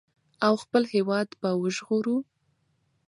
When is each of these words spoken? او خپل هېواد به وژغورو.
او 0.47 0.53
خپل 0.63 0.83
هېواد 0.93 1.29
به 1.41 1.49
وژغورو. 1.61 2.17